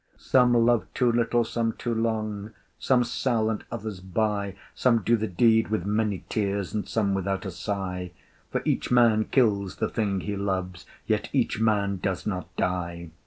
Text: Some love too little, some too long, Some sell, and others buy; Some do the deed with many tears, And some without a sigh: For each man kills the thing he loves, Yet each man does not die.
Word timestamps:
Some 0.17 0.55
love 0.65 0.87
too 0.95 1.11
little, 1.11 1.43
some 1.43 1.73
too 1.73 1.93
long, 1.93 2.55
Some 2.79 3.03
sell, 3.03 3.51
and 3.51 3.63
others 3.71 3.99
buy; 3.99 4.55
Some 4.73 5.03
do 5.03 5.15
the 5.15 5.27
deed 5.27 5.67
with 5.67 5.85
many 5.85 6.25
tears, 6.27 6.73
And 6.73 6.89
some 6.89 7.13
without 7.13 7.45
a 7.45 7.51
sigh: 7.51 8.09
For 8.49 8.63
each 8.65 8.89
man 8.89 9.25
kills 9.25 9.75
the 9.75 9.87
thing 9.89 10.21
he 10.21 10.35
loves, 10.35 10.87
Yet 11.05 11.29
each 11.33 11.59
man 11.59 11.97
does 12.01 12.25
not 12.25 12.49
die. 12.55 13.11